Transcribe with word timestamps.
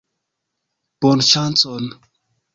Bonŝancon! 1.05 1.89